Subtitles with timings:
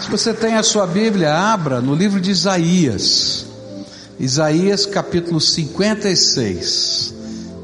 [0.00, 3.44] Se você tem a sua Bíblia, abra no livro de Isaías.
[4.18, 7.12] Isaías capítulo 56.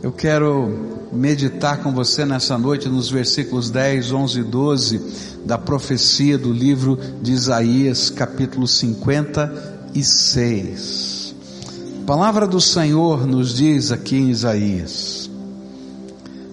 [0.03, 5.01] Eu quero meditar com você nessa noite nos versículos 10, 11 e 12
[5.47, 11.35] da profecia do livro de Isaías, capítulo 56.
[12.03, 15.31] A palavra do Senhor nos diz aqui em Isaías: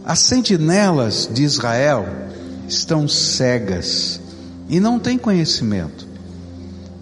[0.05, 2.07] As sentinelas de Israel
[2.69, 4.22] estão cegas
[4.69, 6.07] e não têm conhecimento.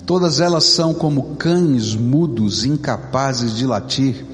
[0.05, 4.25] Todas elas são como cães mudos, incapazes de latir.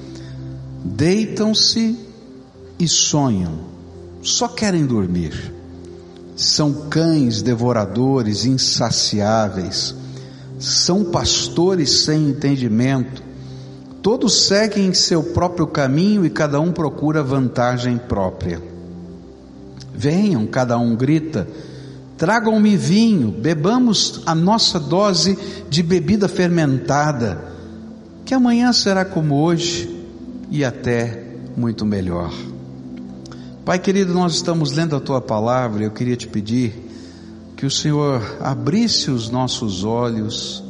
[0.84, 1.98] Deitam-se
[2.78, 3.60] e sonham,
[4.22, 5.54] só querem dormir.
[6.36, 9.94] São cães devoradores, insaciáveis.
[10.58, 13.22] São pastores sem entendimento.
[14.02, 18.62] Todos seguem seu próprio caminho e cada um procura vantagem própria.
[19.94, 21.48] Venham, cada um grita,
[22.18, 25.38] Tragam-me vinho, bebamos a nossa dose
[25.70, 27.54] de bebida fermentada,
[28.24, 30.04] que amanhã será como hoje
[30.50, 32.32] e até muito melhor.
[33.64, 36.90] Pai querido, nós estamos lendo a tua palavra eu queria te pedir
[37.56, 40.60] que o Senhor abrisse os nossos olhos,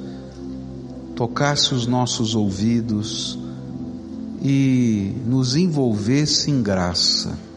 [1.17, 3.39] tocasse os nossos ouvidos
[4.43, 7.48] e nos envolvesse em graça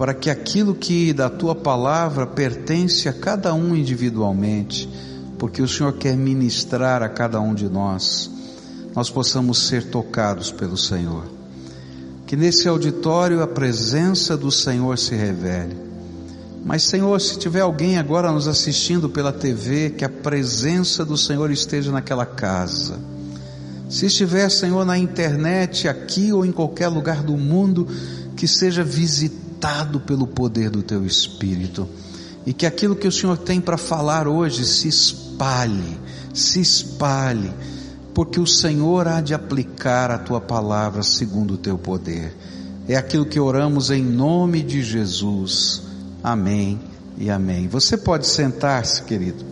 [0.00, 4.88] para que aquilo que da tua palavra pertence a cada um individualmente,
[5.38, 8.30] porque o Senhor quer ministrar a cada um de nós,
[8.96, 11.26] nós possamos ser tocados pelo Senhor.
[12.26, 15.76] Que nesse auditório a presença do Senhor se revele.
[16.64, 21.50] Mas, Senhor, se tiver alguém agora nos assistindo pela TV, que a presença do Senhor
[21.50, 22.98] esteja naquela casa.
[23.90, 27.86] Se estiver, Senhor, na internet, aqui ou em qualquer lugar do mundo,
[28.34, 29.49] que seja visitado
[30.00, 31.88] pelo poder do teu Espírito
[32.46, 35.98] e que aquilo que o Senhor tem para falar hoje se espalhe,
[36.32, 37.52] se espalhe,
[38.14, 42.34] porque o Senhor há de aplicar a tua palavra segundo o teu poder.
[42.88, 45.82] É aquilo que oramos em nome de Jesus.
[46.22, 46.80] Amém
[47.16, 47.68] e amém.
[47.68, 49.44] Você pode sentar-se, querido.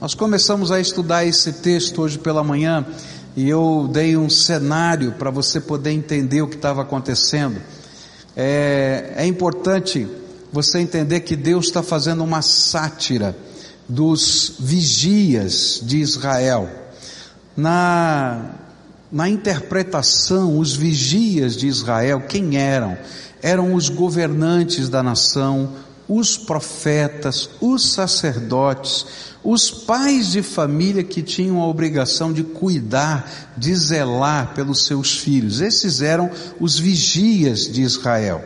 [0.00, 2.86] Nós começamos a estudar esse texto hoje pela manhã
[3.34, 7.60] e eu dei um cenário para você poder entender o que estava acontecendo.
[8.36, 10.06] É, é importante
[10.52, 13.34] você entender que Deus está fazendo uma sátira
[13.88, 16.68] dos vigias de Israel.
[17.56, 18.50] Na,
[19.10, 22.98] na interpretação, os vigias de Israel, quem eram?
[23.42, 25.72] Eram os governantes da nação,
[26.08, 29.06] os profetas, os sacerdotes,
[29.42, 35.60] os pais de família que tinham a obrigação de cuidar, de zelar pelos seus filhos.
[35.60, 36.30] Esses eram
[36.60, 38.44] os vigias de Israel.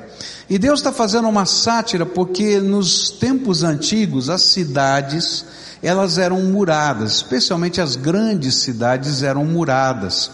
[0.49, 5.45] E Deus está fazendo uma sátira porque nos tempos antigos as cidades
[5.83, 10.31] elas eram muradas, especialmente as grandes cidades eram muradas.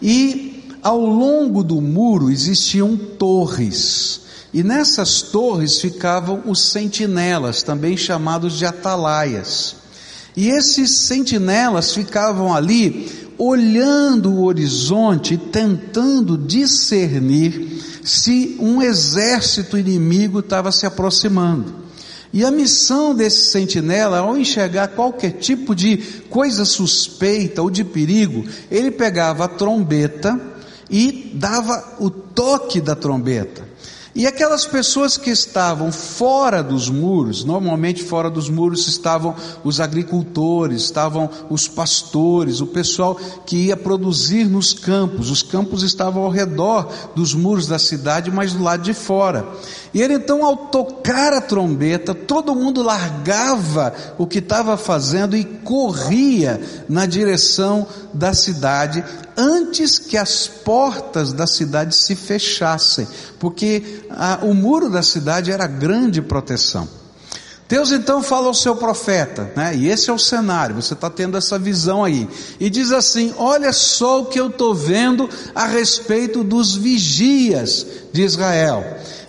[0.00, 4.25] E ao longo do muro existiam torres.
[4.56, 9.76] E nessas torres ficavam os sentinelas, também chamados de atalaias.
[10.34, 20.72] E esses sentinelas ficavam ali olhando o horizonte, tentando discernir se um exército inimigo estava
[20.72, 21.74] se aproximando.
[22.32, 25.98] E a missão desse sentinela, ao enxergar qualquer tipo de
[26.30, 30.40] coisa suspeita ou de perigo, ele pegava a trombeta
[30.88, 33.65] e dava o toque da trombeta.
[34.16, 40.84] E aquelas pessoas que estavam fora dos muros, normalmente fora dos muros estavam os agricultores,
[40.84, 45.30] estavam os pastores, o pessoal que ia produzir nos campos.
[45.30, 49.46] Os campos estavam ao redor dos muros da cidade, mas do lado de fora.
[49.96, 55.42] E ele então, ao tocar a trombeta, todo mundo largava o que estava fazendo e
[55.42, 59.02] corria na direção da cidade,
[59.34, 63.08] antes que as portas da cidade se fechassem,
[63.38, 66.86] porque a, o muro da cidade era grande proteção.
[67.68, 69.74] Deus então fala ao seu profeta, né?
[69.74, 72.28] E esse é o cenário, você está tendo essa visão aí.
[72.60, 78.22] E diz assim: Olha só o que eu estou vendo a respeito dos vigias de
[78.22, 78.84] Israel.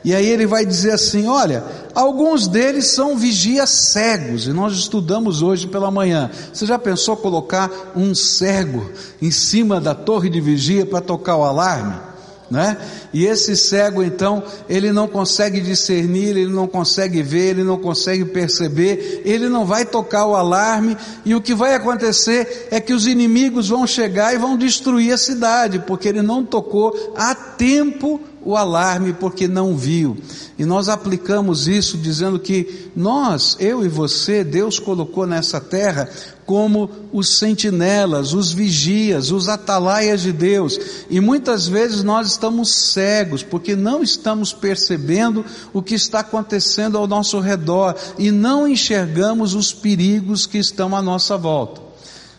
[0.07, 5.42] E aí ele vai dizer assim: olha, alguns deles são vigias cegos, e nós estudamos
[5.42, 6.31] hoje pela manhã.
[6.54, 8.90] Você já pensou colocar um cego
[9.22, 12.06] em cima da torre de vigia para tocar o alarme?
[12.50, 12.78] Né?
[13.14, 18.24] E esse cego então, ele não consegue discernir, ele não consegue ver, ele não consegue
[18.24, 20.96] perceber, ele não vai tocar o alarme,
[21.26, 25.18] e o que vai acontecer é que os inimigos vão chegar e vão destruir a
[25.18, 30.16] cidade, porque ele não tocou a tempo o alarme porque não viu.
[30.58, 36.10] E nós aplicamos isso dizendo que nós, eu e você, Deus colocou nessa terra
[36.46, 40.80] como os sentinelas, os vigias, os atalaias de Deus.
[41.10, 45.44] E muitas vezes nós estamos cegos porque não estamos percebendo
[45.74, 51.02] o que está acontecendo ao nosso redor e não enxergamos os perigos que estão à
[51.02, 51.87] nossa volta.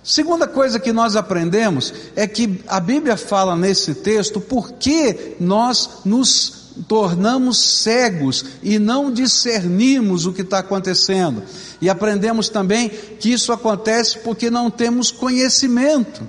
[0.08, 5.98] Segunda coisa que nós aprendemos é que a Bíblia fala nesse texto por que nós
[6.02, 11.42] nos tornamos cegos e não discernimos o que está acontecendo.
[11.78, 16.26] E aprendemos também que isso acontece porque não temos conhecimento.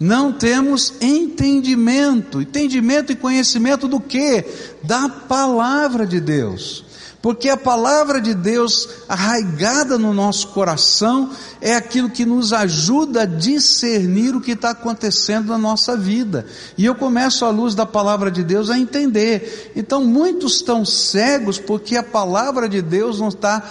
[0.00, 2.40] Não temos entendimento.
[2.40, 4.42] Entendimento e conhecimento do que?
[4.84, 6.82] Da palavra de Deus.
[7.22, 11.30] Porque a palavra de Deus arraigada no nosso coração
[11.60, 16.44] é aquilo que nos ajuda a discernir o que está acontecendo na nossa vida.
[16.76, 19.70] E eu começo à luz da palavra de Deus a entender.
[19.76, 23.62] Então muitos estão cegos porque a palavra de Deus não está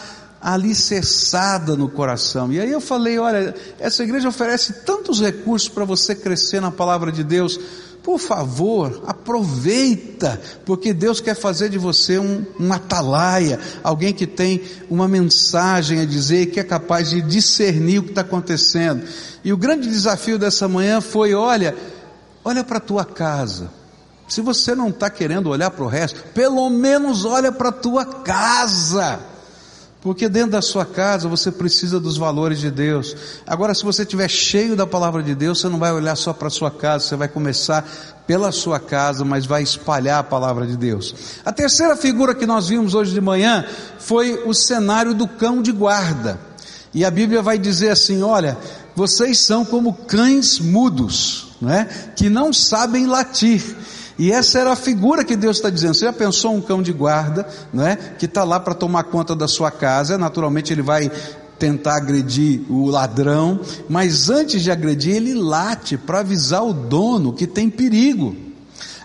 [0.42, 2.54] alicerçada no coração.
[2.54, 7.12] E aí eu falei, olha, essa igreja oferece tantos recursos para você crescer na palavra
[7.12, 7.60] de Deus
[8.04, 14.62] por favor, aproveita, porque Deus quer fazer de você um, um atalaia, alguém que tem
[14.90, 19.04] uma mensagem a dizer, que é capaz de discernir o que está acontecendo.
[19.44, 21.76] E o grande desafio dessa manhã foi: olha,
[22.44, 23.70] olha para a tua casa.
[24.28, 28.06] Se você não está querendo olhar para o resto, pelo menos olha para a tua
[28.06, 29.31] casa.
[30.02, 33.16] Porque dentro da sua casa você precisa dos valores de Deus.
[33.46, 36.48] Agora, se você estiver cheio da palavra de Deus, você não vai olhar só para
[36.48, 37.88] a sua casa, você vai começar
[38.26, 41.14] pela sua casa, mas vai espalhar a palavra de Deus.
[41.46, 43.64] A terceira figura que nós vimos hoje de manhã
[44.00, 46.40] foi o cenário do cão de guarda.
[46.94, 48.58] E a Bíblia vai dizer assim: olha,
[48.96, 51.86] vocês são como cães mudos, não é?
[52.16, 53.64] que não sabem latir.
[54.18, 55.94] E essa era a figura que Deus está dizendo.
[55.94, 59.48] Você já pensou um cão de guarda, né, que está lá para tomar conta da
[59.48, 60.18] sua casa?
[60.18, 61.12] Naturalmente ele vai
[61.58, 67.46] tentar agredir o ladrão, mas antes de agredir ele late para avisar o dono que
[67.46, 68.36] tem perigo.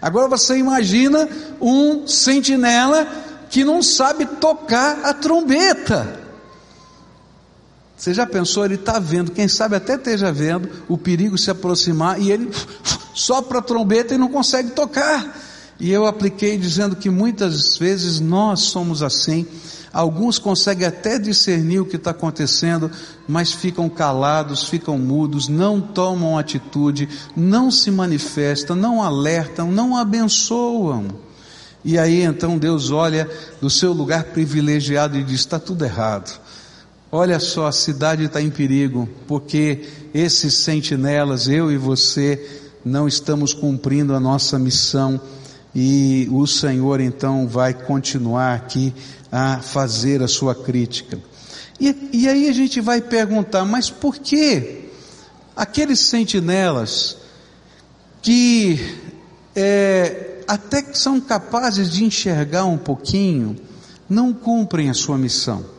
[0.00, 1.28] Agora você imagina
[1.60, 3.06] um sentinela
[3.50, 6.25] que não sabe tocar a trombeta.
[7.96, 8.64] Você já pensou?
[8.64, 12.50] Ele está vendo, quem sabe até esteja vendo o perigo se aproximar e ele
[13.14, 15.42] sopra a trombeta e não consegue tocar.
[15.80, 19.46] E eu apliquei dizendo que muitas vezes nós somos assim.
[19.92, 22.90] Alguns conseguem até discernir o que está acontecendo,
[23.26, 31.06] mas ficam calados, ficam mudos, não tomam atitude, não se manifestam, não alertam, não abençoam.
[31.82, 36.45] E aí então Deus olha do seu lugar privilegiado e diz: está tudo errado.
[37.10, 43.54] Olha só, a cidade está em perigo, porque esses sentinelas, eu e você, não estamos
[43.54, 45.20] cumprindo a nossa missão
[45.74, 48.92] e o Senhor então vai continuar aqui
[49.30, 51.18] a fazer a sua crítica.
[51.78, 54.90] E, e aí a gente vai perguntar, mas por que
[55.54, 57.18] aqueles sentinelas
[58.20, 58.80] que
[59.54, 63.56] é, até que são capazes de enxergar um pouquinho,
[64.08, 65.75] não cumprem a sua missão?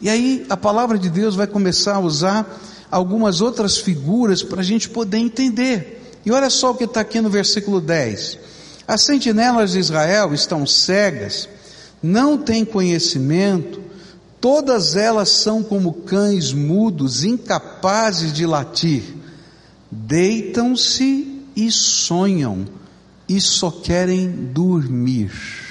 [0.00, 2.60] E aí a palavra de Deus vai começar a usar
[2.90, 6.02] algumas outras figuras para a gente poder entender.
[6.24, 8.38] E olha só o que está aqui no versículo 10.
[8.86, 11.48] As sentinelas de Israel estão cegas,
[12.02, 13.80] não têm conhecimento,
[14.40, 19.02] todas elas são como cães mudos, incapazes de latir.
[19.90, 22.66] Deitam-se e sonham,
[23.28, 25.65] e só querem dormir.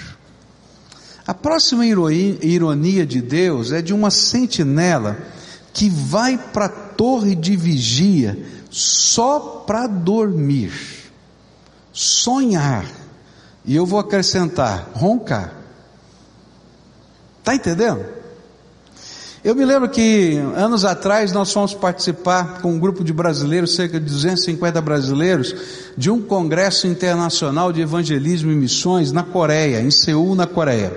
[1.27, 5.17] A próxima ironia de Deus é de uma sentinela
[5.73, 8.37] que vai para a torre de vigia
[8.69, 10.71] só para dormir,
[11.91, 12.85] sonhar,
[13.65, 15.53] e eu vou acrescentar, roncar.
[17.39, 18.05] Está entendendo?
[19.45, 23.99] Eu me lembro que anos atrás nós fomos participar com um grupo de brasileiros, cerca
[23.99, 25.55] de 250 brasileiros,
[25.95, 30.91] de um congresso internacional de evangelismo e missões na Coreia, em Seul, na Coreia.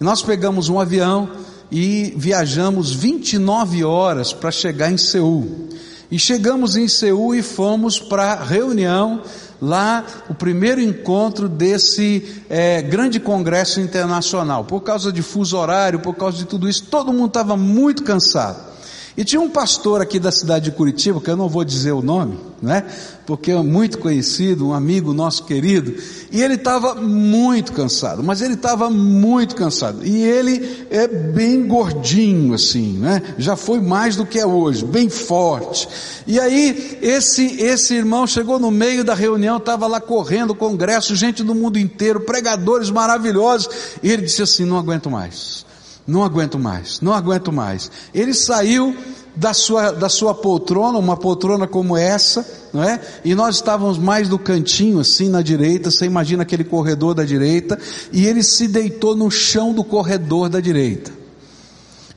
[0.00, 1.28] nós pegamos um avião
[1.70, 5.68] e viajamos 29 horas para chegar em Seul.
[6.12, 9.22] E chegamos em Seul e fomos para a reunião
[9.62, 14.62] lá, o primeiro encontro desse é, grande congresso internacional.
[14.62, 18.71] Por causa de fuso horário, por causa de tudo isso, todo mundo estava muito cansado.
[19.14, 22.00] E tinha um pastor aqui da cidade de Curitiba, que eu não vou dizer o
[22.00, 22.82] nome, né?
[23.26, 25.94] Porque é muito conhecido, um amigo nosso querido,
[26.30, 30.06] e ele estava muito cansado, mas ele estava muito cansado.
[30.06, 33.22] E ele é bem gordinho assim, né?
[33.36, 35.86] Já foi mais do que é hoje, bem forte.
[36.26, 41.42] E aí esse esse irmão chegou no meio da reunião, estava lá correndo, congresso, gente
[41.42, 43.68] do mundo inteiro, pregadores maravilhosos,
[44.02, 45.66] e ele disse assim: "Não aguento mais.
[46.06, 47.90] Não aguento mais, não aguento mais".
[48.12, 48.96] Ele saiu
[49.34, 53.00] da sua, da sua poltrona, uma poltrona como essa, não é?
[53.24, 57.78] E nós estávamos mais do cantinho, assim, na direita, você imagina aquele corredor da direita,
[58.12, 61.10] e ele se deitou no chão do corredor da direita.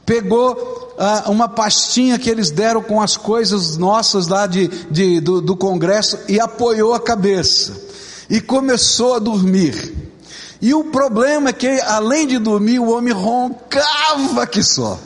[0.06, 5.42] Pegou ah, uma pastinha que eles deram com as coisas nossas lá de, de do,
[5.42, 7.74] do congresso e apoiou a cabeça.
[8.30, 9.94] E começou a dormir.
[10.66, 14.98] E o problema é que, além de dormir, o homem roncava que só.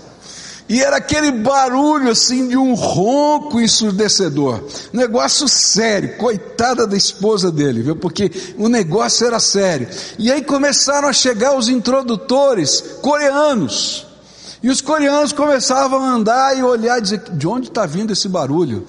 [0.69, 4.63] E era aquele barulho assim de um ronco ensurdecedor.
[4.93, 7.97] Negócio sério, coitada da esposa dele, viu?
[7.97, 9.89] Porque o negócio era sério.
[10.17, 14.07] E aí começaram a chegar os introdutores coreanos.
[14.63, 18.29] E os coreanos começavam a andar e olhar e dizer: de onde está vindo esse
[18.29, 18.87] barulho?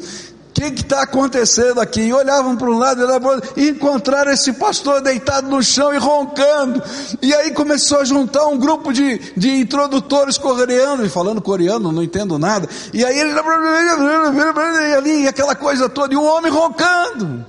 [0.52, 2.00] Que está acontecendo aqui?
[2.02, 5.98] E olhavam para um lado e outro, e encontraram esse pastor deitado no chão e
[5.98, 6.82] roncando.
[7.22, 12.02] E aí começou a juntar um grupo de, de introdutores coreanos, e falando coreano, não
[12.02, 12.68] entendo nada.
[12.92, 17.44] E aí ele, e ali, aquela coisa toda, e um homem roncando.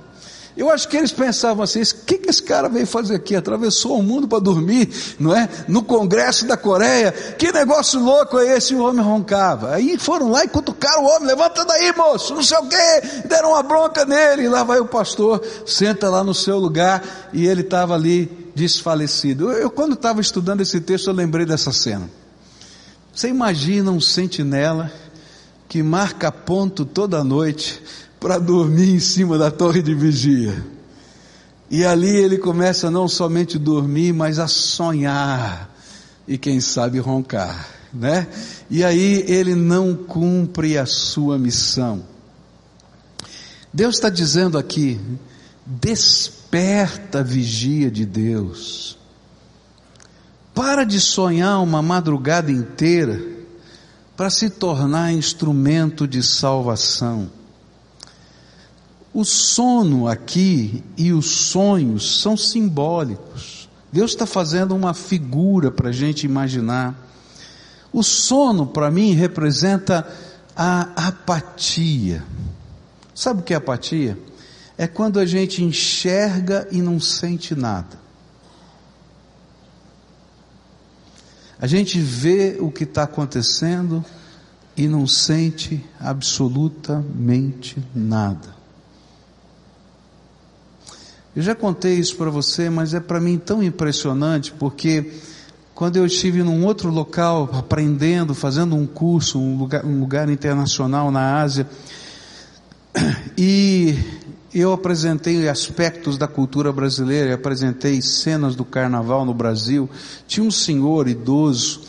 [0.56, 3.34] Eu acho que eles pensavam assim: o que, que esse cara veio fazer aqui?
[3.34, 5.48] Atravessou o mundo para dormir, não é?
[5.66, 7.10] No Congresso da Coreia.
[7.12, 8.74] Que negócio louco é esse?
[8.74, 9.74] O homem roncava.
[9.74, 13.02] Aí foram lá e cutucaram o homem: levanta daí, moço, não sei o quê.
[13.26, 14.42] Deram uma bronca nele.
[14.42, 19.50] E lá vai o pastor, senta lá no seu lugar e ele estava ali desfalecido.
[19.50, 22.10] Eu, eu quando estava estudando esse texto, eu lembrei dessa cena.
[23.14, 24.90] Você imagina um sentinela
[25.66, 27.82] que marca ponto toda noite
[28.22, 30.64] para dormir em cima da torre de vigia.
[31.68, 35.68] E ali ele começa não somente a dormir, mas a sonhar
[36.28, 38.28] e quem sabe roncar, né?
[38.70, 42.04] E aí ele não cumpre a sua missão.
[43.72, 45.00] Deus está dizendo aqui,
[45.66, 48.96] desperta a vigia de Deus.
[50.54, 53.20] Para de sonhar uma madrugada inteira
[54.16, 57.41] para se tornar instrumento de salvação.
[59.14, 63.68] O sono aqui e os sonhos são simbólicos.
[63.92, 66.96] Deus está fazendo uma figura para a gente imaginar.
[67.92, 70.08] O sono, para mim, representa
[70.56, 72.24] a apatia.
[73.14, 74.18] Sabe o que é apatia?
[74.78, 78.00] É quando a gente enxerga e não sente nada.
[81.60, 84.02] A gente vê o que está acontecendo
[84.74, 88.61] e não sente absolutamente nada.
[91.34, 95.12] Eu já contei isso para você, mas é para mim tão impressionante porque
[95.74, 101.10] quando eu estive num outro local aprendendo, fazendo um curso, um lugar, um lugar internacional
[101.10, 101.66] na Ásia,
[103.38, 103.98] e
[104.54, 109.88] eu apresentei aspectos da cultura brasileira, apresentei cenas do carnaval no Brasil.
[110.26, 111.80] Tinha um senhor idoso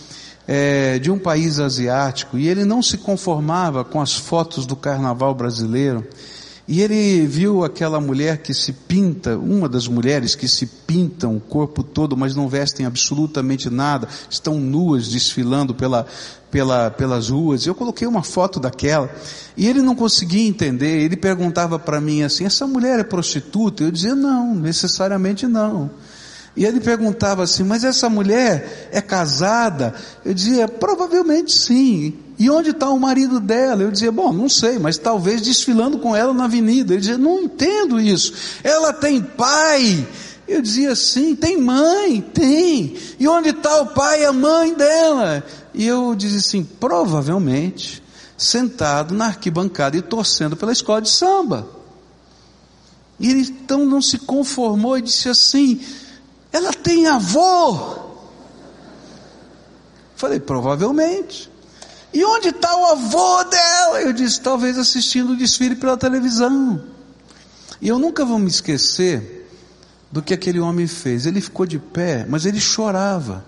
[0.48, 5.36] é, de um país asiático e ele não se conformava com as fotos do carnaval
[5.36, 6.08] brasileiro.
[6.66, 11.42] E ele viu aquela mulher que se pinta, uma das mulheres que se pintam o
[11.42, 16.06] corpo todo, mas não vestem absolutamente nada, estão nuas desfilando pela,
[16.50, 17.66] pela, pelas ruas.
[17.66, 19.14] Eu coloquei uma foto daquela
[19.58, 21.02] e ele não conseguia entender.
[21.02, 23.84] Ele perguntava para mim assim: essa mulher é prostituta?
[23.84, 25.92] Eu dizia: não, necessariamente não.
[26.56, 29.94] E ele perguntava assim: mas essa mulher é casada?
[30.24, 32.23] Eu dizia: provavelmente sim.
[32.38, 33.84] E onde está o marido dela?
[33.84, 36.94] Eu dizia, bom, não sei, mas talvez desfilando com ela na avenida.
[36.94, 38.34] Ele dizia, não entendo isso.
[38.64, 40.08] Ela tem pai.
[40.48, 42.98] Eu dizia, sim, tem mãe, tem.
[43.20, 45.44] E onde está o pai e a mãe dela?
[45.74, 48.04] E eu dizia assim, provavelmente,
[48.38, 51.68] sentado na arquibancada e torcendo pela escola de samba.
[53.20, 55.80] E ele então não se conformou e disse assim,
[56.52, 58.00] ela tem avô.
[60.16, 61.53] Falei, provavelmente.
[62.14, 64.02] E onde está o avô dela?
[64.02, 66.84] Eu disse, talvez assistindo o desfile pela televisão.
[67.82, 69.50] E eu nunca vou me esquecer
[70.12, 71.26] do que aquele homem fez.
[71.26, 73.44] Ele ficou de pé, mas ele chorava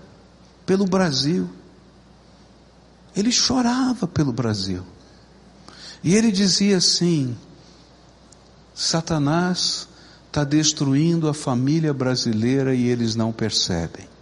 [0.66, 1.48] pelo Brasil.
[3.14, 4.82] Ele chorava pelo Brasil.
[6.02, 7.36] E ele dizia assim:
[8.74, 9.88] Satanás
[10.26, 14.15] está destruindo a família brasileira e eles não percebem.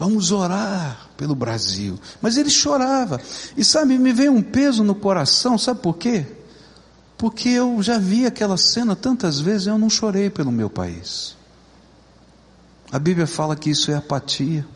[0.00, 2.00] Vamos orar pelo Brasil.
[2.22, 3.20] Mas ele chorava.
[3.54, 6.24] E sabe, me veio um peso no coração, sabe por quê?
[7.18, 11.36] Porque eu já vi aquela cena tantas vezes, eu não chorei pelo meu país.
[12.90, 14.66] A Bíblia fala que isso é apatia.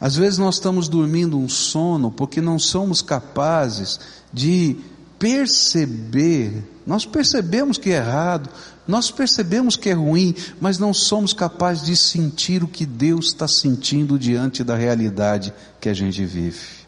[0.00, 3.98] Às vezes nós estamos dormindo um sono porque não somos capazes
[4.32, 4.78] de
[5.20, 8.48] perceber, nós percebemos que é errado,
[8.88, 13.46] nós percebemos que é ruim, mas não somos capazes de sentir o que Deus está
[13.46, 16.80] sentindo diante da realidade que a gente vive.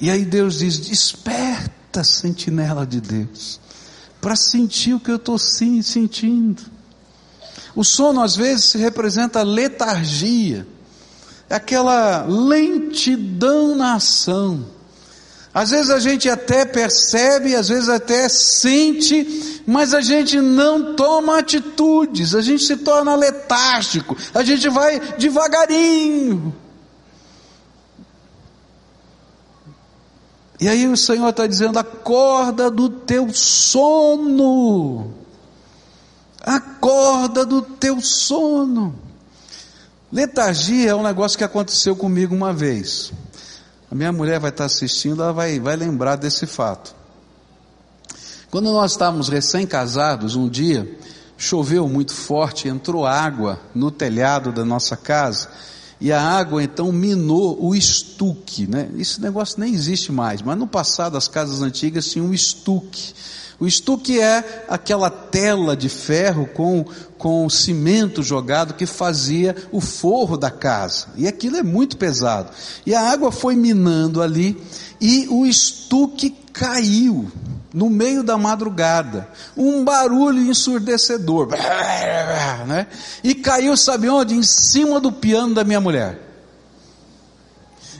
[0.00, 3.60] E aí Deus diz: desperta, sentinela de Deus,
[4.18, 6.62] para sentir o que eu estou sim, sentindo.
[7.76, 10.66] O sono às vezes representa letargia,
[11.48, 14.79] é aquela lentidão na ação
[15.52, 21.38] às vezes a gente até percebe, às vezes até sente, mas a gente não toma
[21.38, 26.54] atitudes, a gente se torna letárgico, a gente vai devagarinho.
[30.60, 35.12] E aí o Senhor está dizendo: acorda do teu sono,
[36.40, 38.94] acorda do teu sono.
[40.12, 43.12] Letargia é um negócio que aconteceu comigo uma vez.
[43.90, 46.94] A minha mulher vai estar assistindo, ela vai, vai lembrar desse fato.
[48.50, 50.98] Quando nós estávamos recém-casados, um dia,
[51.36, 55.48] choveu muito forte, entrou água no telhado da nossa casa,
[56.00, 58.90] e a água então minou o estuque, né?
[58.96, 63.12] Esse negócio nem existe mais, mas no passado as casas antigas tinham um estuque.
[63.60, 66.82] O estuque é aquela tela de ferro com,
[67.18, 71.08] com cimento jogado que fazia o forro da casa.
[71.14, 72.50] E aquilo é muito pesado.
[72.86, 74.60] E a água foi minando ali
[74.98, 77.30] e o estuque caiu
[77.72, 79.28] no meio da madrugada.
[79.54, 81.48] Um barulho ensurdecedor.
[82.66, 82.86] Né?
[83.24, 84.34] E caiu, sabe onde?
[84.34, 86.29] Em cima do piano da minha mulher.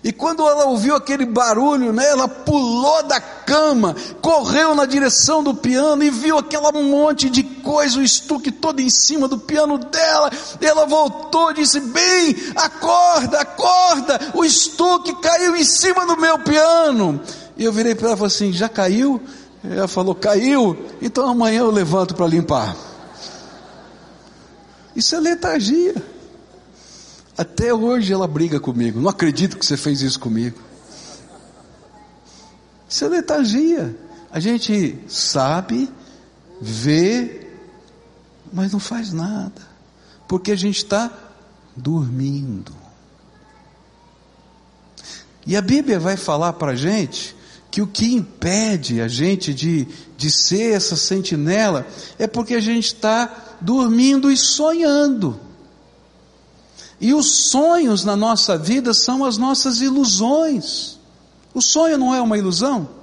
[0.03, 5.55] E quando ela ouviu aquele barulho, né, ela pulou da cama, correu na direção do
[5.55, 10.31] piano e viu aquela monte de coisa, o estuque todo em cima do piano dela.
[10.61, 17.21] Ela voltou e disse: Bem, acorda, acorda, o estuque caiu em cima do meu piano.
[17.57, 19.21] E eu virei para ela e falei assim: Já caiu?
[19.63, 22.75] Ela falou: Caiu, então amanhã eu levanto para limpar.
[24.97, 25.95] Isso é letargia.
[27.41, 29.01] Até hoje ela briga comigo.
[29.01, 30.61] Não acredito que você fez isso comigo.
[32.87, 33.97] Isso é letargia.
[34.31, 35.89] A gente sabe,
[36.61, 37.49] vê,
[38.53, 39.63] mas não faz nada.
[40.29, 41.11] Porque a gente está
[41.75, 42.75] dormindo.
[45.47, 47.35] E a Bíblia vai falar para a gente
[47.71, 51.87] que o que impede a gente de, de ser essa sentinela
[52.19, 55.49] é porque a gente está dormindo e sonhando.
[57.01, 60.99] E os sonhos na nossa vida são as nossas ilusões.
[61.55, 63.01] O sonho não é uma ilusão?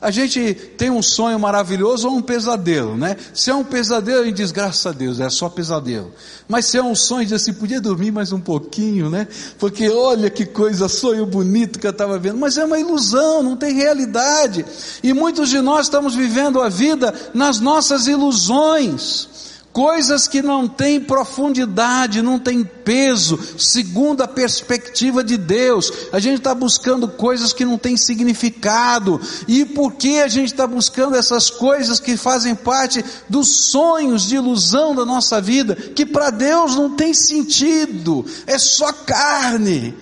[0.00, 3.16] A gente tem um sonho maravilhoso ou um pesadelo, né?
[3.32, 6.12] Se é um pesadelo, a gente diz, graças a Deus, é só pesadelo.
[6.46, 9.26] Mas se é um sonho, diz assim, podia dormir mais um pouquinho, né?
[9.58, 12.38] Porque olha que coisa, sonho bonito que eu estava vendo.
[12.38, 14.64] Mas é uma ilusão, não tem realidade.
[15.02, 19.28] E muitos de nós estamos vivendo a vida nas nossas ilusões
[19.76, 25.92] coisas que não têm profundidade, não têm peso, segundo a perspectiva de Deus.
[26.14, 29.20] A gente está buscando coisas que não têm significado.
[29.46, 34.36] E por que a gente está buscando essas coisas que fazem parte dos sonhos de
[34.36, 39.94] ilusão da nossa vida, que para Deus não tem sentido, é só carne?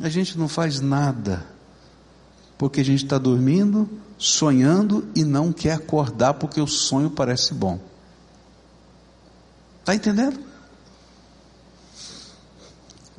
[0.00, 1.46] A gente não faz nada,
[2.58, 7.93] porque a gente está dormindo, sonhando e não quer acordar porque o sonho parece bom.
[9.84, 10.40] Está entendendo?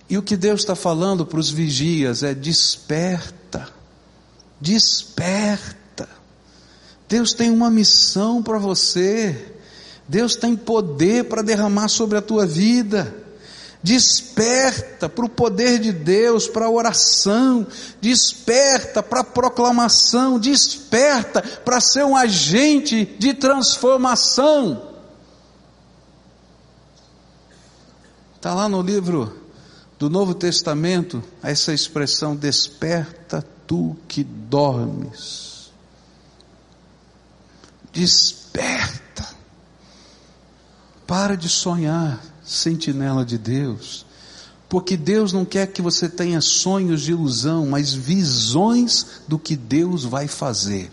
[0.09, 3.69] E o que Deus está falando para os vigias é: desperta,
[4.59, 6.09] desperta.
[7.07, 9.53] Deus tem uma missão para você,
[10.07, 13.13] Deus tem poder para derramar sobre a tua vida.
[13.83, 17.67] Desperta para o poder de Deus, para a oração,
[18.01, 24.94] desperta para a proclamação, desperta para ser um agente de transformação.
[28.45, 29.35] Está lá no livro
[29.97, 35.71] do Novo Testamento essa expressão: desperta tu que dormes.
[37.91, 39.27] Desperta.
[41.07, 44.05] Para de sonhar, sentinela de Deus.
[44.69, 50.03] Porque Deus não quer que você tenha sonhos de ilusão, mas visões do que Deus
[50.03, 50.91] vai fazer.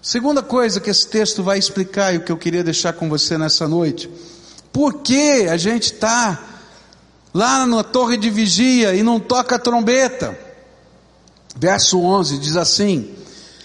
[0.00, 3.36] Segunda coisa que esse texto vai explicar e o que eu queria deixar com você
[3.36, 4.08] nessa noite
[4.72, 6.42] Por que a gente está
[7.32, 10.38] lá na torre de vigia e não toca a trombeta?
[11.56, 13.14] Verso 11 diz assim: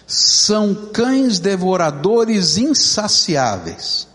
[0.08, 4.08] são cães devoradores insaciáveis,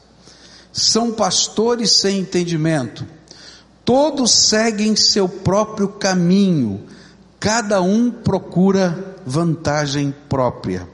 [0.73, 3.05] são pastores sem entendimento,
[3.85, 6.87] todos seguem seu próprio caminho,
[7.41, 10.89] cada um procura vantagem própria.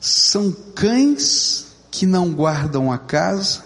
[0.00, 3.62] São cães que não guardam a casa,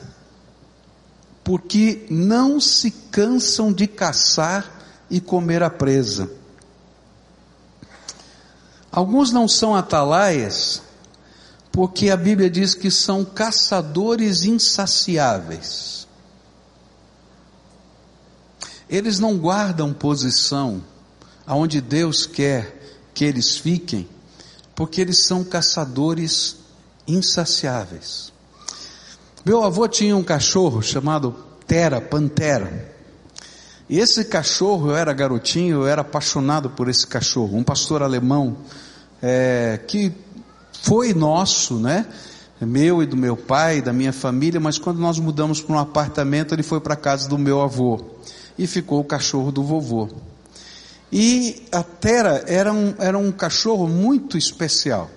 [1.47, 4.69] porque não se cansam de caçar
[5.09, 6.29] e comer a presa.
[8.91, 10.83] Alguns não são atalaias,
[11.71, 16.09] porque a Bíblia diz que são caçadores insaciáveis.
[18.91, 20.83] Eles não guardam posição
[21.47, 24.09] aonde Deus quer que eles fiquem,
[24.75, 26.57] porque eles são caçadores
[27.07, 28.33] insaciáveis.
[29.47, 31.33] Meu avô tinha um cachorro chamado
[31.69, 32.93] Tera, Pantera.
[33.89, 38.57] E esse cachorro, eu era garotinho, eu era apaixonado por esse cachorro, um pastor alemão,
[39.23, 40.13] é, que
[40.83, 42.07] foi nosso, né?
[42.61, 46.53] Meu e do meu pai, da minha família, mas quando nós mudamos para um apartamento,
[46.53, 48.01] ele foi para a casa do meu avô.
[48.59, 50.09] E ficou o cachorro do vovô.
[51.13, 55.09] E a Tera era um, era um cachorro muito especial.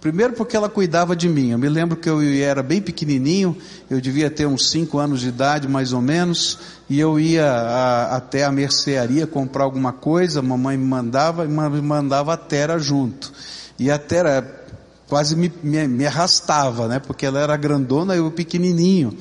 [0.00, 1.50] Primeiro porque ela cuidava de mim.
[1.50, 3.54] Eu me lembro que eu era bem pequenininho,
[3.90, 6.58] eu devia ter uns 5 anos de idade mais ou menos,
[6.88, 11.82] e eu ia a, até a mercearia comprar alguma coisa, mamãe me mandava e me
[11.82, 13.30] mandava a Tera junto.
[13.78, 14.64] E a Tera
[15.06, 16.98] quase me, me, me arrastava, né?
[16.98, 19.14] Porque ela era grandona e eu pequenininho.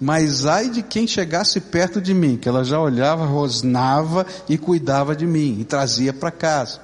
[0.00, 5.14] Mas ai de quem chegasse perto de mim, que ela já olhava, rosnava e cuidava
[5.14, 6.80] de mim e trazia para casa.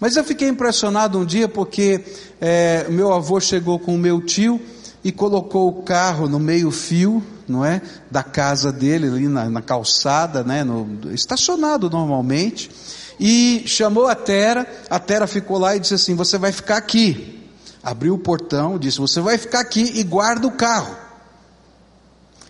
[0.00, 2.04] Mas eu fiquei impressionado um dia porque
[2.40, 4.60] é, meu avô chegou com o meu tio
[5.02, 7.80] e colocou o carro no meio fio, não é,
[8.10, 12.70] da casa dele ali na, na calçada, né, no, estacionado normalmente,
[13.18, 14.66] e chamou a Tera.
[14.88, 17.34] A Tera ficou lá e disse assim: "Você vai ficar aqui."
[17.82, 21.07] Abriu o portão, disse: "Você vai ficar aqui e guarda o carro."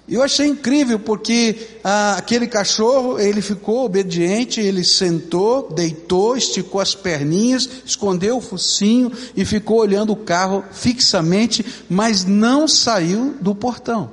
[0.09, 6.95] Eu achei incrível porque ah, aquele cachorro, ele ficou obediente, ele sentou, deitou, esticou as
[6.95, 14.11] perninhas, escondeu o focinho e ficou olhando o carro fixamente, mas não saiu do portão.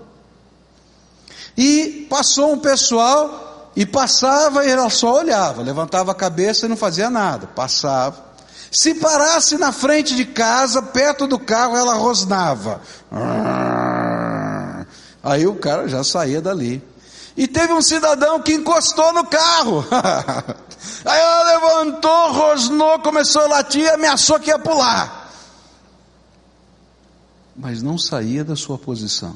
[1.58, 6.76] E passou um pessoal e passava e ela só olhava, levantava a cabeça e não
[6.76, 8.26] fazia nada, passava.
[8.70, 12.82] Se parasse na frente de casa, perto do carro, ela rosnava.
[15.26, 16.84] Aí o cara já saía dali.
[17.36, 19.84] E teve um cidadão que encostou no carro.
[21.04, 25.32] Aí ela levantou, rosnou, começou a latir, ameaçou que ia pular.
[27.56, 29.36] Mas não saía da sua posição.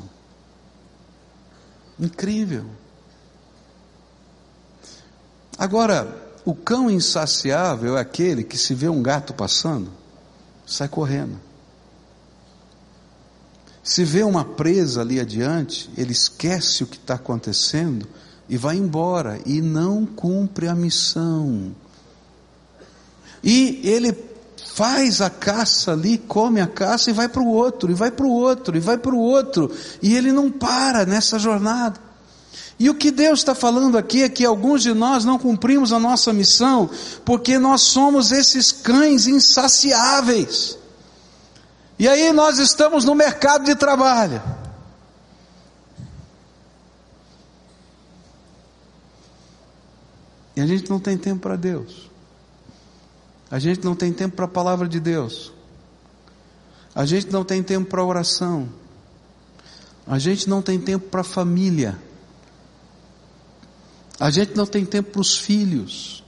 [1.99, 2.65] Incrível.
[5.57, 6.07] Agora,
[6.45, 9.91] o cão insaciável é aquele que se vê um gato passando,
[10.67, 11.48] sai correndo.
[13.89, 18.07] Se vê uma presa ali adiante, ele esquece o que está acontecendo
[18.47, 21.75] e vai embora e não cumpre a missão.
[23.43, 24.15] E ele
[24.75, 28.27] faz a caça ali, come a caça e vai para o outro, e vai para
[28.27, 29.71] o outro, e vai para o outro,
[30.03, 31.99] e ele não para nessa jornada.
[32.79, 35.97] E o que Deus está falando aqui é que alguns de nós não cumprimos a
[35.97, 36.87] nossa missão
[37.25, 40.77] porque nós somos esses cães insaciáveis.
[41.99, 44.41] E aí nós estamos no mercado de trabalho.
[50.55, 52.09] E a gente não tem tempo para Deus.
[53.51, 55.51] A gente não tem tempo para a palavra de Deus.
[56.95, 58.69] A gente não tem tempo para oração.
[60.07, 61.99] A gente não tem tempo para a família.
[64.19, 66.18] A gente não tem tempo para os filhos.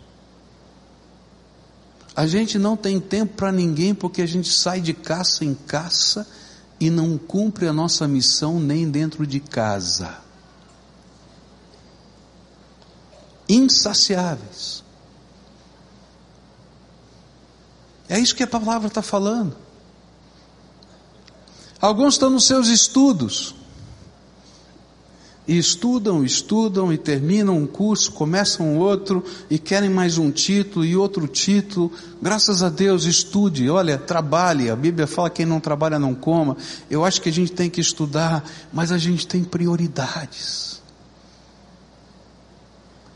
[2.15, 6.28] A gente não tem tempo para ninguém porque a gente sai de caça em caça
[6.80, 10.17] e não cumpre a nossa missão nem dentro de casa.
[13.47, 14.84] Insaciáveis.
[18.10, 19.56] É isso que a palavra está falando.
[21.80, 23.56] Alguns estão nos seus estudos,
[25.52, 30.96] e estudam, estudam e terminam um curso, começam outro e querem mais um título e
[30.96, 31.92] outro título.
[32.22, 34.70] Graças a Deus, estude, olha, trabalhe.
[34.70, 36.56] A Bíblia fala que quem não trabalha não coma.
[36.90, 40.82] Eu acho que a gente tem que estudar, mas a gente tem prioridades.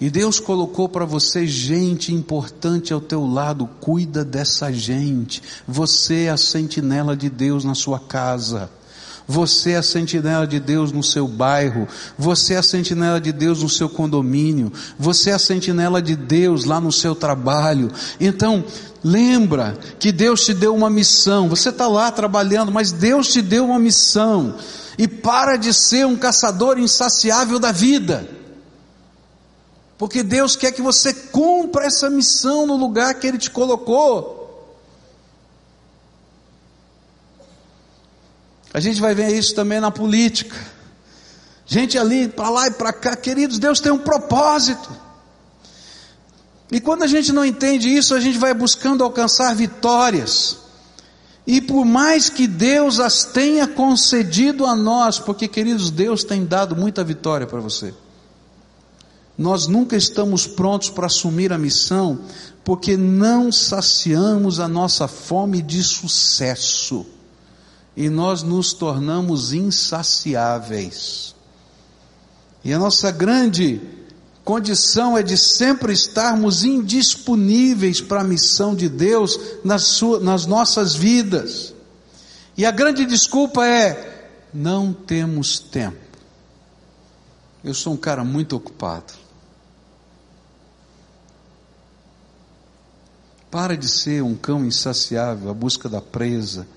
[0.01, 5.41] E Deus colocou para você gente importante ao teu lado, cuida dessa gente.
[5.65, 8.69] Você é a sentinela de Deus na sua casa.
[9.27, 11.87] Você é a sentinela de Deus no seu bairro.
[12.17, 14.71] Você é a sentinela de Deus no seu condomínio.
[14.99, 17.91] Você é a sentinela de Deus lá no seu trabalho.
[18.19, 18.63] Então,
[19.03, 21.49] lembra que Deus te deu uma missão.
[21.49, 24.55] Você está lá trabalhando, mas Deus te deu uma missão.
[24.97, 28.29] E para de ser um caçador insaciável da vida.
[29.97, 34.34] Porque Deus quer que você cumpra essa missão no lugar que Ele te colocou.
[38.75, 40.53] A gente vai ver isso também na política.
[41.65, 44.89] Gente ali para lá e para cá, queridos, Deus tem um propósito.
[46.69, 50.57] E quando a gente não entende isso, a gente vai buscando alcançar vitórias.
[51.47, 56.75] E por mais que Deus as tenha concedido a nós, porque queridos, Deus tem dado
[56.75, 57.93] muita vitória para você.
[59.37, 62.19] Nós nunca estamos prontos para assumir a missão,
[62.61, 67.14] porque não saciamos a nossa fome de sucesso
[67.95, 71.33] e nós nos tornamos insaciáveis.
[72.63, 73.79] E a nossa grande
[74.43, 80.95] condição é de sempre estarmos indisponíveis para a missão de Deus nas, suas, nas nossas
[80.95, 81.73] vidas.
[82.57, 85.97] E a grande desculpa é: não temos tempo.
[87.63, 89.13] Eu sou um cara muito ocupado.
[93.49, 96.67] Para de ser um cão insaciável à busca da presa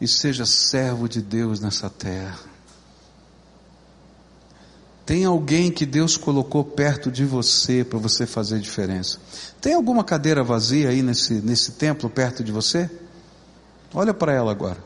[0.00, 2.38] e seja servo de Deus nessa terra.
[5.04, 9.18] Tem alguém que Deus colocou perto de você para você fazer diferença.
[9.60, 12.90] Tem alguma cadeira vazia aí nesse, nesse templo perto de você?
[13.94, 14.84] Olha para ela agora.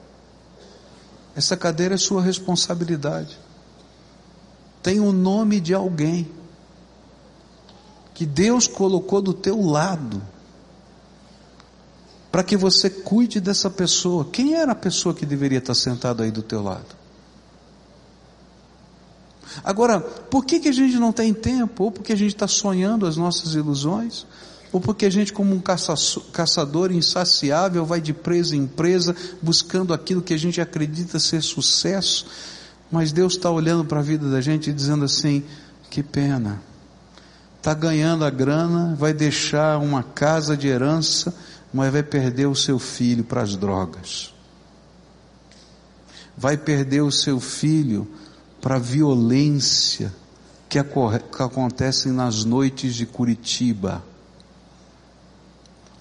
[1.35, 3.37] Essa cadeira é sua responsabilidade.
[4.81, 6.31] Tem o nome de alguém
[8.15, 10.23] que Deus colocou do teu lado
[12.33, 14.27] para que você cuide dessa pessoa.
[14.33, 16.97] Quem era a pessoa que deveria estar sentada aí do teu lado?
[19.63, 21.85] Agora, por que, que a gente não tem tempo?
[21.85, 24.27] Ou porque a gente está sonhando as nossas ilusões?
[24.73, 30.23] Ou porque a gente, como um caçador insaciável, vai de presa em presa, buscando aquilo
[30.23, 32.27] que a gente acredita ser sucesso?
[32.91, 35.45] Mas Deus está olhando para a vida da gente e dizendo assim:
[35.91, 36.63] que pena,
[37.59, 41.35] está ganhando a grana, vai deixar uma casa de herança,
[41.73, 44.35] mas vai perder o seu filho para as drogas.
[46.37, 48.07] Vai perder o seu filho
[48.61, 50.13] para a violência
[50.69, 54.03] que, que acontece nas noites de Curitiba.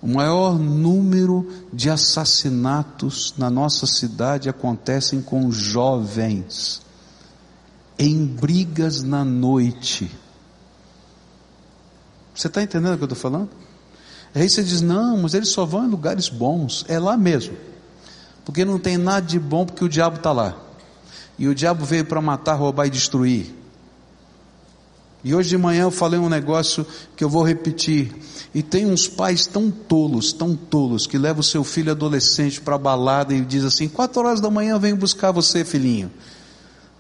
[0.01, 6.81] O maior número de assassinatos na nossa cidade acontecem com jovens
[7.99, 10.09] em brigas na noite.
[12.33, 13.49] Você está entendendo o que eu estou falando?
[14.33, 16.85] Aí você diz: não, mas eles só vão em lugares bons.
[16.87, 17.55] É lá mesmo.
[18.45, 20.55] Porque não tem nada de bom, porque o diabo está lá.
[21.37, 23.55] E o diabo veio para matar, roubar e destruir.
[25.23, 28.13] E hoje de manhã eu falei um negócio que eu vou repetir.
[28.53, 32.75] E tem uns pais tão tolos, tão tolos, que levam o seu filho adolescente para
[32.75, 36.11] a balada e diz assim: quatro horas da manhã eu venho buscar você, filhinho.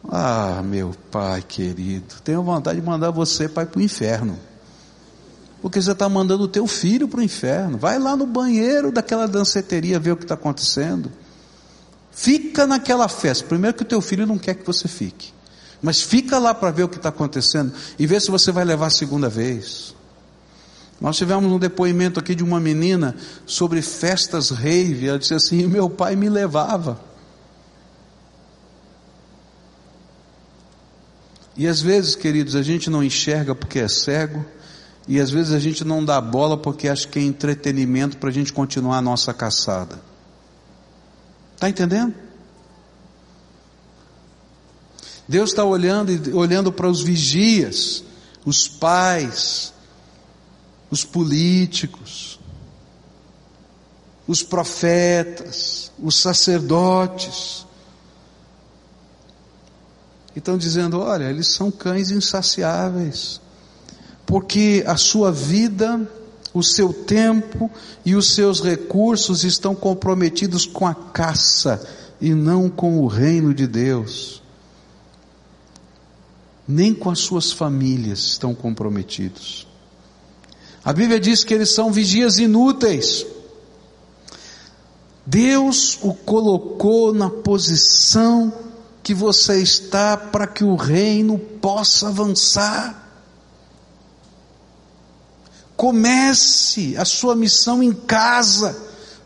[0.09, 4.37] Ah, meu pai querido, tenho vontade de mandar você para o inferno.
[5.61, 7.77] Porque você está mandando o teu filho para o inferno.
[7.77, 11.11] Vai lá no banheiro daquela danceteria ver o que está acontecendo.
[12.11, 13.45] Fica naquela festa.
[13.45, 15.31] Primeiro que o teu filho não quer que você fique.
[15.81, 18.87] Mas fica lá para ver o que está acontecendo e ver se você vai levar
[18.87, 19.95] a segunda vez.
[20.99, 25.07] Nós tivemos um depoimento aqui de uma menina sobre festas rave.
[25.07, 26.99] Ela disse assim: meu pai me levava.
[31.55, 34.45] E às vezes, queridos, a gente não enxerga porque é cego
[35.07, 38.33] e às vezes a gente não dá bola porque acha que é entretenimento para a
[38.33, 39.99] gente continuar a nossa caçada.
[41.55, 42.13] Está entendendo?
[45.27, 48.03] Deus está olhando olhando para os vigias,
[48.45, 49.73] os pais,
[50.89, 52.39] os políticos,
[54.27, 57.65] os profetas, os sacerdotes.
[60.35, 63.40] E estão dizendo: olha, eles são cães insaciáveis
[64.25, 66.09] porque a sua vida,
[66.53, 67.69] o seu tempo
[68.05, 71.81] e os seus recursos estão comprometidos com a caça
[72.19, 74.41] e não com o reino de Deus.
[76.67, 79.67] Nem com as suas famílias estão comprometidos.
[80.83, 83.25] A Bíblia diz que eles são vigias inúteis.
[85.25, 88.51] Deus o colocou na posição
[89.03, 93.00] que você está para que o reino possa avançar.
[95.81, 98.77] Comece a sua missão em casa,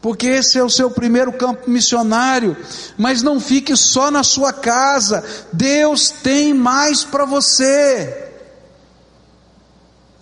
[0.02, 2.56] porque esse é o seu primeiro campo missionário.
[2.98, 8.32] Mas não fique só na sua casa, Deus tem mais para você.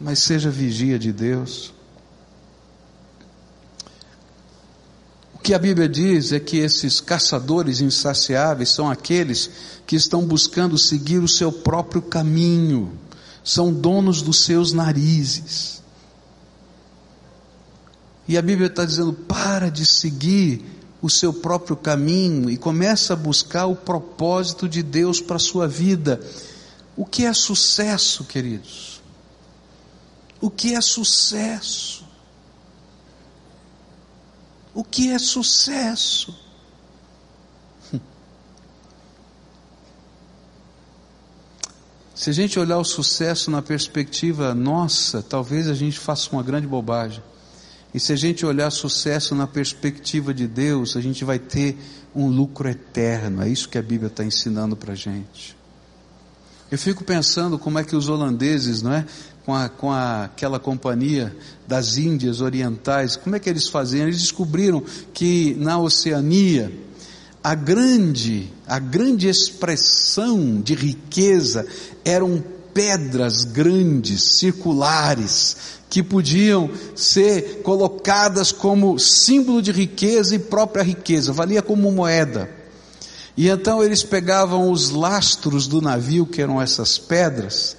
[0.01, 1.71] Mas seja vigia de Deus.
[5.35, 9.51] O que a Bíblia diz é que esses caçadores insaciáveis são aqueles
[9.85, 12.97] que estão buscando seguir o seu próprio caminho,
[13.43, 15.82] são donos dos seus narizes.
[18.27, 20.65] E a Bíblia está dizendo: para de seguir
[21.01, 25.67] o seu próprio caminho e começa a buscar o propósito de Deus para a sua
[25.67, 26.21] vida.
[26.95, 29.01] O que é sucesso, queridos?
[30.39, 32.05] O que é sucesso?
[34.73, 36.33] O que é sucesso?
[42.15, 46.65] Se a gente olhar o sucesso na perspectiva nossa, talvez a gente faça uma grande
[46.65, 47.21] bobagem.
[47.93, 51.77] E se a gente olhar sucesso na perspectiva de Deus, a gente vai ter
[52.15, 53.43] um lucro eterno.
[53.43, 55.55] É isso que a Bíblia está ensinando para a gente.
[56.71, 59.05] Eu fico pensando como é que os holandeses, não é?
[59.45, 61.35] Com, a, com a, aquela companhia
[61.67, 64.07] das Índias Orientais, como é que eles faziam?
[64.07, 64.81] Eles descobriram
[65.13, 66.73] que na Oceania,
[67.43, 71.67] a grande, a grande expressão de riqueza
[72.03, 75.55] eram pedras grandes, circulares,
[75.89, 82.49] que podiam ser colocadas como símbolo de riqueza e própria riqueza, valia como moeda.
[83.37, 87.75] E então eles pegavam os lastros do navio, que eram essas pedras,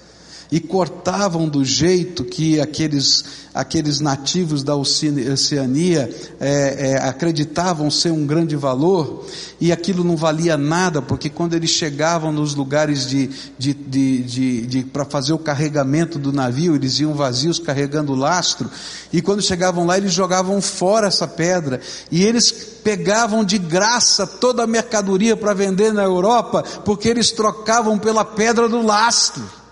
[0.50, 8.26] e cortavam do jeito que aqueles, aqueles nativos da Oceania é, é, acreditavam ser um
[8.26, 9.26] grande valor,
[9.60, 14.66] e aquilo não valia nada, porque quando eles chegavam nos lugares de, de, de, de,
[14.66, 18.70] de para fazer o carregamento do navio, eles iam vazios carregando o lastro,
[19.12, 21.80] e quando chegavam lá, eles jogavam fora essa pedra,
[22.10, 27.98] e eles pegavam de graça toda a mercadoria para vender na Europa, porque eles trocavam
[27.98, 29.63] pela pedra do lastro.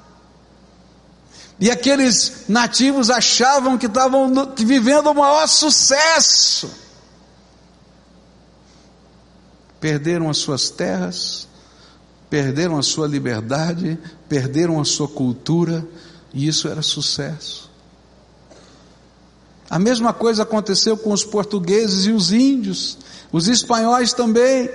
[1.62, 6.68] E aqueles nativos achavam que estavam vivendo o maior sucesso.
[9.78, 11.46] Perderam as suas terras,
[12.28, 13.96] perderam a sua liberdade,
[14.28, 15.86] perderam a sua cultura,
[16.34, 17.70] e isso era sucesso.
[19.70, 22.98] A mesma coisa aconteceu com os portugueses e os índios,
[23.30, 24.68] os espanhóis também,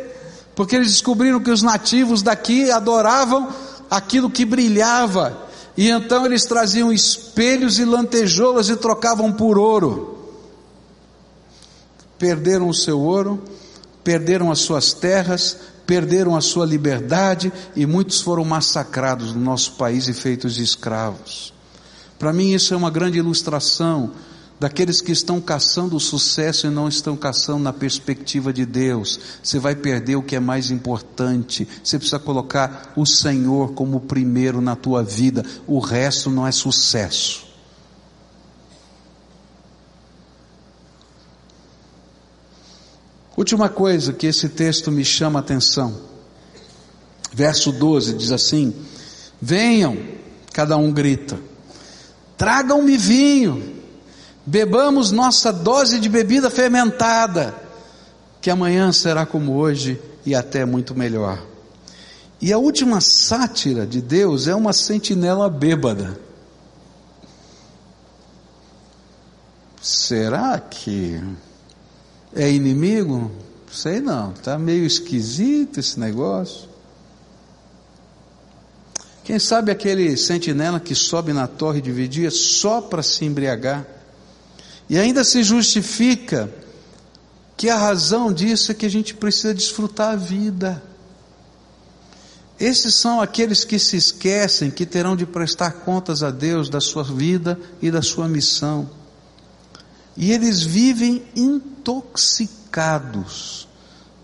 [0.56, 3.54] porque eles descobriram que os nativos daqui adoravam
[3.92, 5.47] aquilo que brilhava,
[5.78, 10.18] e então eles traziam espelhos e lantejoulas e trocavam por ouro.
[12.18, 13.44] Perderam o seu ouro,
[14.04, 20.08] perderam as suas terras, perderam a sua liberdade e muitos foram massacrados no nosso país
[20.08, 21.54] e feitos escravos.
[22.18, 24.12] Para mim, isso é uma grande ilustração
[24.60, 29.20] daqueles que estão caçando o sucesso e não estão caçando na perspectiva de Deus.
[29.44, 31.68] Você vai perder o que é mais importante.
[31.84, 35.46] Você precisa colocar o Senhor como primeiro na tua vida.
[35.68, 37.46] O resto não é sucesso.
[43.36, 45.96] Última coisa que esse texto me chama a atenção.
[47.32, 48.74] Verso 12 diz assim:
[49.40, 49.96] Venham,
[50.52, 51.40] cada um grita,
[52.36, 53.77] tragam-me vinho
[54.48, 57.54] bebamos nossa dose de bebida fermentada,
[58.40, 61.46] que amanhã será como hoje e até muito melhor.
[62.40, 66.18] E a última sátira de Deus é uma sentinela bêbada.
[69.82, 71.22] Será que
[72.34, 73.30] é inimigo?
[73.70, 76.70] Sei não, está meio esquisito esse negócio.
[79.26, 83.97] Quem sabe aquele sentinela que sobe na torre de vigia só para se embriagar?
[84.90, 86.50] E ainda se justifica
[87.56, 90.82] que a razão disso é que a gente precisa desfrutar a vida.
[92.60, 97.04] Esses são aqueles que se esquecem que terão de prestar contas a Deus da sua
[97.04, 98.90] vida e da sua missão.
[100.16, 103.68] E eles vivem intoxicados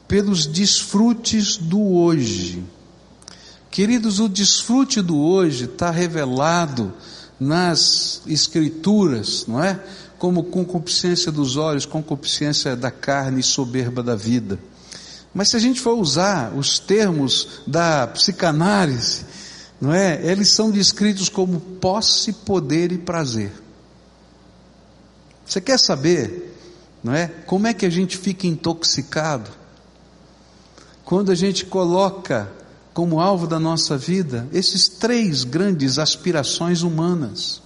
[0.08, 2.64] pelos desfrutes do hoje.
[3.70, 6.94] Queridos, o desfrute do hoje está revelado
[7.40, 9.80] nas Escrituras, não é?
[10.24, 14.58] Como concupiscência dos olhos, concupiscência da carne e soberba da vida.
[15.34, 19.26] Mas se a gente for usar os termos da psicanálise,
[19.82, 20.26] não é?
[20.26, 23.52] Eles são descritos como posse, poder e prazer.
[25.46, 26.56] Você quer saber,
[27.04, 27.28] não é?
[27.46, 29.52] Como é que a gente fica intoxicado?
[31.04, 32.50] Quando a gente coloca
[32.94, 37.63] como alvo da nossa vida esses três grandes aspirações humanas.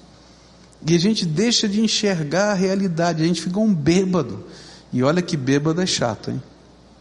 [0.86, 4.46] E a gente deixa de enxergar a realidade, a gente fica um bêbado.
[4.92, 6.42] E olha que bêbado é chato, hein?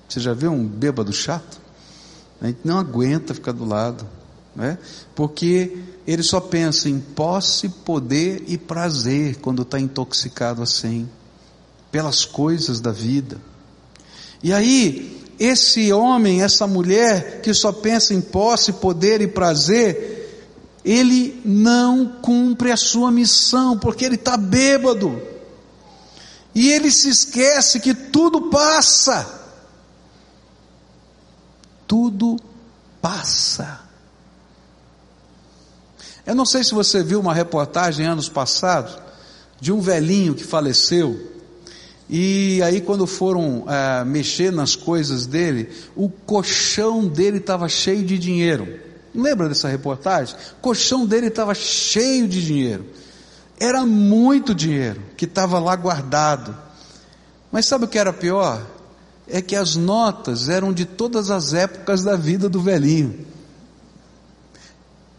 [0.09, 1.61] Você já viu um bêbado chato?
[2.41, 4.07] A gente não aguenta ficar do lado,
[4.55, 4.79] né?
[5.15, 11.09] Porque ele só pensa em posse, poder e prazer quando está intoxicado assim,
[11.91, 13.39] pelas coisas da vida.
[14.43, 20.16] E aí, esse homem, essa mulher que só pensa em posse, poder e prazer,
[20.87, 25.21] ele não cumpre a sua missão, porque ele está bêbado.
[26.55, 29.45] E ele se esquece que tudo passa.
[31.87, 32.37] Tudo
[33.03, 33.81] passa.
[36.25, 38.97] Eu não sei se você viu uma reportagem anos passados
[39.61, 41.37] de um velhinho que faleceu
[42.09, 48.17] e aí, quando foram é, mexer nas coisas dele, o colchão dele estava cheio de
[48.17, 48.86] dinheiro.
[49.17, 50.37] Lembra dessa reportagem?
[50.59, 52.87] O colchão dele estava cheio de dinheiro.
[53.59, 56.57] Era muito dinheiro que estava lá guardado.
[57.51, 58.61] Mas sabe o que era pior?
[59.27, 63.27] É que as notas eram de todas as épocas da vida do velhinho.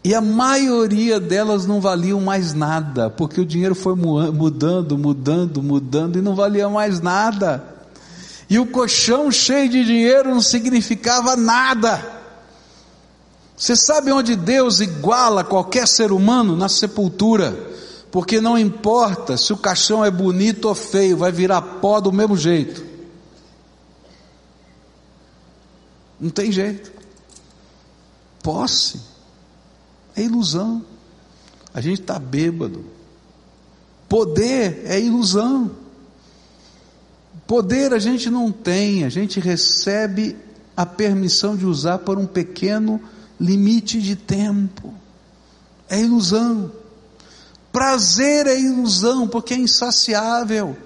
[0.04, 6.18] E a maioria delas não valiam mais nada, porque o dinheiro foi mudando, mudando, mudando
[6.18, 7.62] e não valia mais nada.
[8.48, 12.17] E o colchão cheio de dinheiro não significava nada.
[13.58, 16.54] Você sabe onde Deus iguala qualquer ser humano?
[16.54, 17.66] Na sepultura.
[18.10, 22.36] Porque não importa se o caixão é bonito ou feio, vai virar pó do mesmo
[22.36, 22.86] jeito.
[26.20, 26.92] Não tem jeito.
[28.42, 29.00] Posse
[30.14, 30.84] é ilusão.
[31.74, 32.84] A gente está bêbado.
[34.08, 35.72] Poder é ilusão.
[37.46, 40.36] Poder a gente não tem, a gente recebe
[40.76, 43.00] a permissão de usar por um pequeno
[43.40, 44.92] limite de tempo.
[45.88, 46.72] É ilusão.
[47.72, 50.76] Prazer é ilusão, porque é insaciável.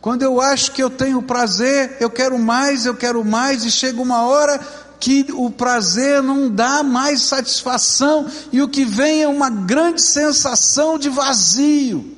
[0.00, 4.00] Quando eu acho que eu tenho prazer, eu quero mais, eu quero mais, e chega
[4.00, 4.58] uma hora
[5.00, 10.98] que o prazer não dá mais satisfação e o que vem é uma grande sensação
[10.98, 12.16] de vazio.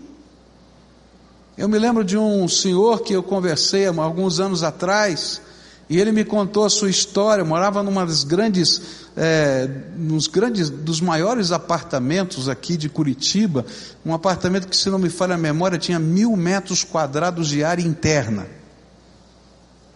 [1.57, 5.43] Eu me lembro de um senhor que eu conversei há alguns anos atrás,
[5.91, 8.81] e ele me contou a sua história, morava numa das grandes,
[9.17, 13.65] é, nos grandes, dos maiores apartamentos aqui de Curitiba,
[14.05, 17.83] um apartamento que, se não me falha a memória, tinha mil metros quadrados de área
[17.83, 18.47] interna,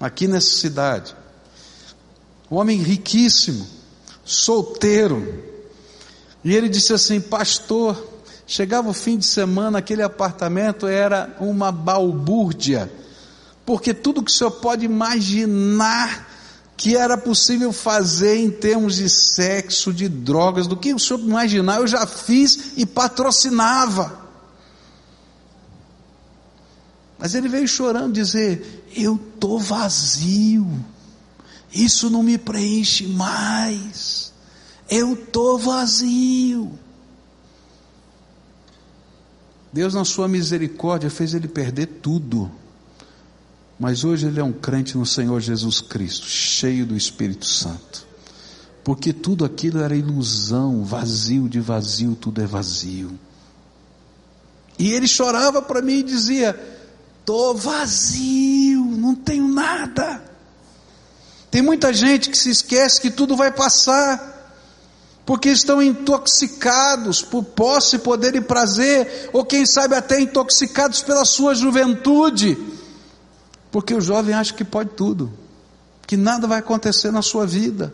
[0.01, 1.15] aqui nessa cidade
[2.51, 3.67] um homem riquíssimo,
[4.25, 5.43] solteiro.
[6.45, 8.01] E ele disse assim: Pastor,
[8.47, 12.91] chegava o fim de semana, aquele apartamento era uma balbúrdia,
[13.65, 16.31] porque tudo que o senhor pode imaginar
[16.77, 21.81] que era possível fazer em termos de sexo, de drogas, do que o senhor imaginar,
[21.81, 24.25] eu já fiz e patrocinava.
[27.19, 30.67] Mas ele veio chorando dizer: Eu estou vazio.
[31.73, 34.33] Isso não me preenche mais.
[34.89, 36.79] Eu estou vazio.
[39.73, 42.51] Deus, na sua misericórdia, fez ele perder tudo.
[43.79, 48.07] Mas hoje ele é um crente no Senhor Jesus Cristo, cheio do Espírito Santo.
[48.85, 53.19] Porque tudo aquilo era ilusão, vazio de vazio, tudo é vazio.
[54.79, 56.59] E ele chorava para mim e dizia:
[57.21, 60.23] Estou vazio, não tenho nada.
[61.51, 64.53] Tem muita gente que se esquece que tudo vai passar,
[65.25, 71.55] porque estão intoxicados por posse, poder e prazer, ou quem sabe até intoxicados pela sua
[71.55, 72.59] juventude,
[73.75, 75.33] porque o jovem acha que pode tudo,
[76.07, 77.93] que nada vai acontecer na sua vida.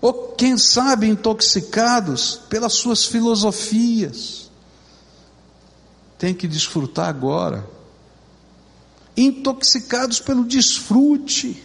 [0.00, 4.50] Ou quem sabe intoxicados pelas suas filosofias.
[6.18, 7.64] Tem que desfrutar agora
[9.16, 11.62] intoxicados pelo desfrute.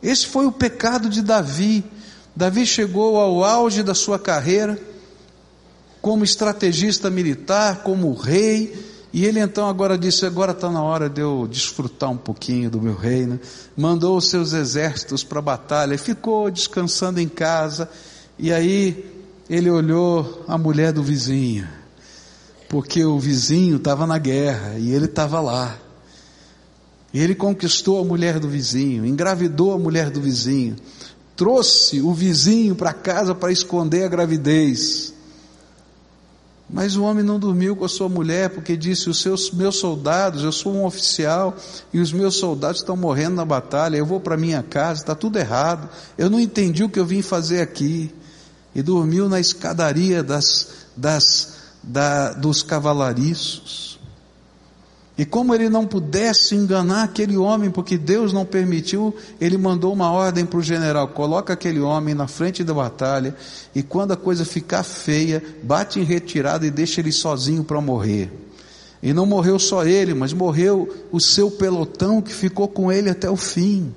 [0.00, 1.84] Esse foi o pecado de Davi.
[2.36, 4.80] Davi chegou ao auge da sua carreira,
[6.06, 8.72] como estrategista militar, como rei,
[9.12, 12.80] e ele então agora disse: agora está na hora de eu desfrutar um pouquinho do
[12.80, 13.40] meu reino.
[13.76, 17.90] Mandou os seus exércitos para a batalha, ficou descansando em casa,
[18.38, 19.04] e aí
[19.50, 21.66] ele olhou a mulher do vizinho,
[22.68, 25.76] porque o vizinho estava na guerra e ele estava lá.
[27.12, 30.76] E ele conquistou a mulher do vizinho, engravidou a mulher do vizinho,
[31.34, 35.15] trouxe o vizinho para casa para esconder a gravidez.
[36.68, 40.42] Mas o homem não dormiu com a sua mulher, porque disse: Os seus meus soldados,
[40.42, 41.56] eu sou um oficial,
[41.92, 45.38] e os meus soldados estão morrendo na batalha, eu vou para minha casa, está tudo
[45.38, 45.88] errado,
[46.18, 48.12] eu não entendi o que eu vim fazer aqui.
[48.74, 53.95] E dormiu na escadaria das, das, da, dos cavalariços.
[55.18, 60.10] E como ele não pudesse enganar aquele homem, porque Deus não permitiu, ele mandou uma
[60.10, 63.34] ordem para o general: coloca aquele homem na frente da batalha,
[63.74, 68.30] e quando a coisa ficar feia, bate em retirada e deixa ele sozinho para morrer.
[69.02, 73.30] E não morreu só ele, mas morreu o seu pelotão que ficou com ele até
[73.30, 73.94] o fim.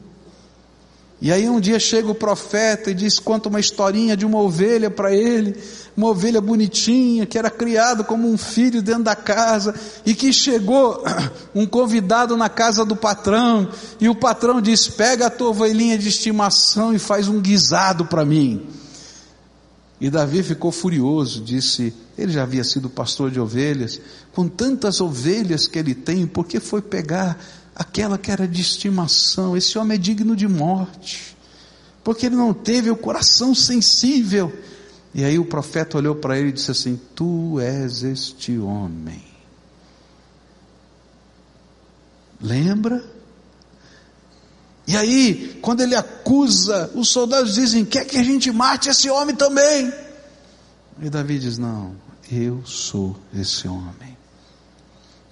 [1.22, 4.90] E aí um dia chega o profeta e diz, conta uma historinha de uma ovelha
[4.90, 5.54] para ele,
[5.96, 11.04] uma ovelha bonitinha, que era criada como um filho dentro da casa, e que chegou
[11.54, 16.08] um convidado na casa do patrão, e o patrão diz, pega a tua ovelhinha de
[16.08, 18.66] estimação e faz um guisado para mim.
[20.00, 24.00] E Davi ficou furioso, disse, ele já havia sido pastor de ovelhas,
[24.32, 27.38] com tantas ovelhas que ele tem, por que foi pegar
[27.80, 29.56] aquela que era de estimação.
[29.56, 31.38] Esse homem é digno de morte,
[32.04, 34.54] porque ele não teve o coração sensível.
[35.16, 39.24] E aí o profeta olhou para ele e disse assim: Tu és este homem.
[42.42, 43.04] Lembra?
[44.86, 49.36] E aí, quando ele acusa, os soldados dizem: Quer que a gente mate esse homem
[49.36, 49.92] também?
[51.02, 51.96] E Davi diz: Não,
[52.30, 54.09] eu sou esse homem.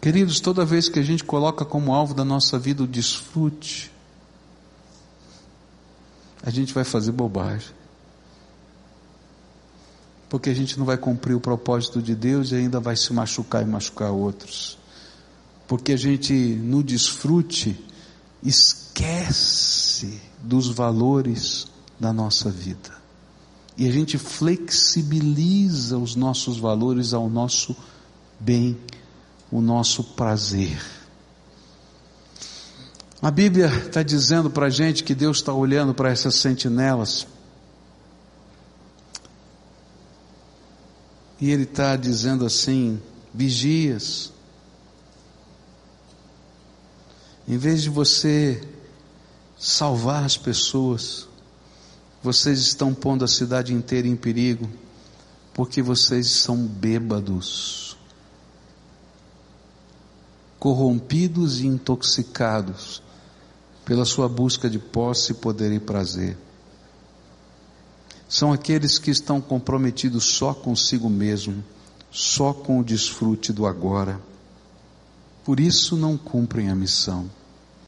[0.07, 3.91] Queridos, toda vez que a gente coloca como alvo da nossa vida o desfrute,
[6.41, 7.75] a gente vai fazer bobagem.
[10.29, 13.63] Porque a gente não vai cumprir o propósito de Deus e ainda vai se machucar
[13.63, 14.77] e machucar outros.
[15.67, 17.77] Porque a gente, no desfrute,
[18.41, 21.67] esquece dos valores
[21.99, 22.95] da nossa vida.
[23.77, 27.75] E a gente flexibiliza os nossos valores ao nosso
[28.39, 28.77] bem
[29.51, 30.81] o nosso prazer.
[33.21, 37.25] A Bíblia está dizendo para a gente que Deus está olhando para essas sentinelas.
[41.39, 43.01] E Ele está dizendo assim:
[43.33, 44.31] vigias.
[47.47, 48.61] Em vez de você
[49.57, 51.27] salvar as pessoas,
[52.21, 54.69] vocês estão pondo a cidade inteira em perigo,
[55.53, 57.86] porque vocês são bêbados
[60.59, 63.01] corrompidos e intoxicados
[63.85, 66.37] pela sua busca de posse, poder e prazer.
[68.27, 71.63] São aqueles que estão comprometidos só consigo mesmo,
[72.11, 74.19] só com o desfrute do agora.
[75.45, 77.29] Por isso não cumprem a missão.